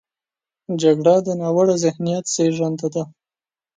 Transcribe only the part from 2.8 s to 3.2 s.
ده